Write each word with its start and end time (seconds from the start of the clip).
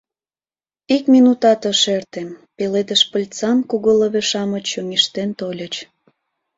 Ик 0.95 1.03
минутат 1.13 1.61
ыш 1.71 1.81
эрте— 1.95 2.21
пеледыш 2.55 3.01
пыльцан 3.11 3.57
кугу 3.69 3.91
лыве-шамыч 3.99 4.65
чоҥештен 4.71 5.29
тольыч. 5.39 5.73